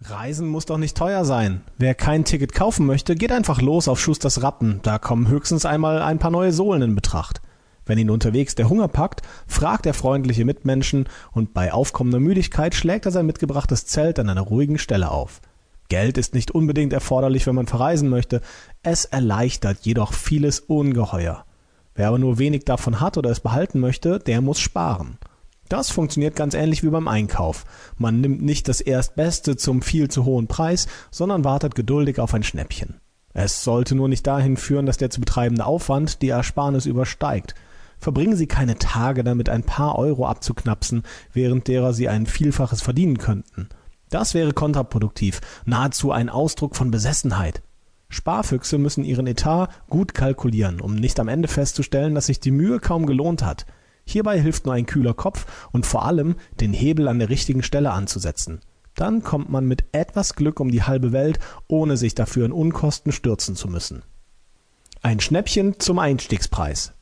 Reisen 0.00 0.46
muss 0.46 0.66
doch 0.66 0.78
nicht 0.78 0.96
teuer 0.96 1.24
sein. 1.24 1.62
Wer 1.76 1.94
kein 1.94 2.24
Ticket 2.24 2.52
kaufen 2.52 2.86
möchte, 2.86 3.16
geht 3.16 3.32
einfach 3.32 3.60
los 3.60 3.88
auf 3.88 4.00
Schusters 4.00 4.42
Rappen. 4.42 4.78
Da 4.82 4.98
kommen 4.98 5.28
höchstens 5.28 5.66
einmal 5.66 6.00
ein 6.02 6.20
paar 6.20 6.30
neue 6.30 6.52
Sohlen 6.52 6.82
in 6.82 6.94
Betracht. 6.94 7.42
Wenn 7.84 7.98
ihn 7.98 8.10
unterwegs 8.10 8.54
der 8.54 8.68
Hunger 8.68 8.86
packt, 8.86 9.22
fragt 9.48 9.86
er 9.86 9.94
freundliche 9.94 10.44
Mitmenschen 10.44 11.08
und 11.32 11.52
bei 11.52 11.72
aufkommender 11.72 12.20
Müdigkeit 12.20 12.76
schlägt 12.76 13.06
er 13.06 13.12
sein 13.12 13.26
mitgebrachtes 13.26 13.86
Zelt 13.86 14.20
an 14.20 14.28
einer 14.28 14.42
ruhigen 14.42 14.78
Stelle 14.78 15.10
auf. 15.10 15.40
Geld 15.88 16.16
ist 16.16 16.34
nicht 16.34 16.52
unbedingt 16.52 16.92
erforderlich, 16.92 17.46
wenn 17.46 17.54
man 17.54 17.66
verreisen 17.66 18.08
möchte. 18.08 18.40
Es 18.82 19.04
erleichtert 19.04 19.78
jedoch 19.82 20.12
vieles 20.12 20.60
ungeheuer. 20.60 21.44
Wer 21.94 22.08
aber 22.08 22.18
nur 22.18 22.38
wenig 22.38 22.64
davon 22.64 23.00
hat 23.00 23.16
oder 23.16 23.30
es 23.30 23.40
behalten 23.40 23.80
möchte, 23.80 24.20
der 24.20 24.42
muss 24.42 24.60
sparen. 24.60 25.18
Das 25.68 25.90
funktioniert 25.90 26.34
ganz 26.34 26.54
ähnlich 26.54 26.82
wie 26.82 26.88
beim 26.88 27.08
Einkauf. 27.08 27.64
Man 27.96 28.20
nimmt 28.20 28.42
nicht 28.42 28.68
das 28.68 28.80
Erstbeste 28.80 29.56
zum 29.56 29.82
viel 29.82 30.08
zu 30.08 30.24
hohen 30.24 30.46
Preis, 30.46 30.86
sondern 31.10 31.44
wartet 31.44 31.74
geduldig 31.74 32.20
auf 32.20 32.32
ein 32.34 32.42
Schnäppchen. 32.42 33.00
Es 33.34 33.62
sollte 33.62 33.94
nur 33.94 34.08
nicht 34.08 34.26
dahin 34.26 34.56
führen, 34.56 34.86
dass 34.86 34.96
der 34.96 35.10
zu 35.10 35.20
betreibende 35.20 35.66
Aufwand 35.66 36.22
die 36.22 36.30
Ersparnis 36.30 36.86
übersteigt. 36.86 37.54
Verbringen 37.98 38.36
Sie 38.36 38.46
keine 38.46 38.78
Tage 38.78 39.24
damit, 39.24 39.48
ein 39.48 39.64
paar 39.64 39.98
Euro 39.98 40.26
abzuknapsen, 40.26 41.02
während 41.32 41.68
derer 41.68 41.92
Sie 41.92 42.08
ein 42.08 42.26
Vielfaches 42.26 42.80
verdienen 42.80 43.18
könnten. 43.18 43.68
Das 44.08 44.34
wäre 44.34 44.52
kontraproduktiv, 44.52 45.40
nahezu 45.66 46.12
ein 46.12 46.30
Ausdruck 46.30 46.76
von 46.76 46.90
Besessenheit. 46.90 47.62
Sparfüchse 48.08 48.78
müssen 48.78 49.04
ihren 49.04 49.26
Etat 49.26 49.68
gut 49.90 50.14
kalkulieren, 50.14 50.80
um 50.80 50.94
nicht 50.94 51.20
am 51.20 51.28
Ende 51.28 51.48
festzustellen, 51.48 52.14
dass 52.14 52.26
sich 52.26 52.40
die 52.40 52.50
Mühe 52.50 52.80
kaum 52.80 53.04
gelohnt 53.04 53.44
hat. 53.44 53.66
Hierbei 54.08 54.40
hilft 54.40 54.64
nur 54.64 54.72
ein 54.72 54.86
kühler 54.86 55.12
Kopf 55.12 55.44
und 55.70 55.84
vor 55.84 56.06
allem 56.06 56.36
den 56.60 56.72
Hebel 56.72 57.08
an 57.08 57.18
der 57.18 57.28
richtigen 57.28 57.62
Stelle 57.62 57.90
anzusetzen. 57.90 58.60
Dann 58.94 59.22
kommt 59.22 59.50
man 59.50 59.66
mit 59.66 59.84
etwas 59.92 60.34
Glück 60.34 60.60
um 60.60 60.70
die 60.70 60.82
halbe 60.82 61.12
Welt, 61.12 61.38
ohne 61.68 61.98
sich 61.98 62.14
dafür 62.14 62.46
in 62.46 62.52
Unkosten 62.52 63.12
stürzen 63.12 63.54
zu 63.54 63.68
müssen. 63.68 64.02
Ein 65.02 65.20
Schnäppchen 65.20 65.78
zum 65.78 65.98
Einstiegspreis. 65.98 66.94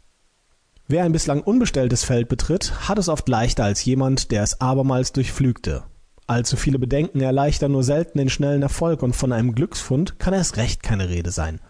Wer 0.88 1.04
ein 1.04 1.12
bislang 1.12 1.42
unbestelltes 1.42 2.02
Feld 2.02 2.28
betritt, 2.28 2.88
hat 2.88 2.98
es 2.98 3.08
oft 3.08 3.28
leichter 3.28 3.62
als 3.62 3.84
jemand, 3.84 4.32
der 4.32 4.42
es 4.42 4.60
abermals 4.60 5.12
durchflügte. 5.12 5.84
Allzu 6.26 6.56
viele 6.56 6.80
Bedenken 6.80 7.20
erleichtern 7.20 7.70
nur 7.70 7.84
selten 7.84 8.18
den 8.18 8.30
schnellen 8.30 8.62
Erfolg 8.62 9.04
und 9.04 9.14
von 9.14 9.32
einem 9.32 9.54
Glücksfund 9.54 10.18
kann 10.18 10.34
erst 10.34 10.56
recht 10.56 10.82
keine 10.82 11.08
Rede 11.08 11.30
sein. 11.30 11.60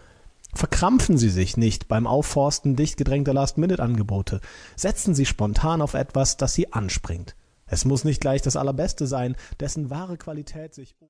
Verkrampfen 0.57 1.19
Sie 1.19 1.29
sich 1.29 1.55
nicht 1.55 1.87
beim 1.87 2.07
Aufforsten 2.07 2.75
dicht 2.75 2.97
gedrängter 2.97 3.31
Last-Minute-Angebote. 3.31 4.41
Setzen 4.75 5.13
Sie 5.13 5.27
spontan 5.27 5.83
auf 5.83 5.93
etwas, 5.93 6.35
das 6.35 6.55
Sie 6.55 6.73
anspringt. 6.73 7.35
Es 7.67 7.85
muss 7.85 8.03
nicht 8.03 8.21
gleich 8.21 8.41
das 8.41 8.55
Allerbeste 8.55 9.05
sein, 9.05 9.35
dessen 9.59 9.91
wahre 9.91 10.17
Qualität 10.17 10.73
sich 10.73 10.97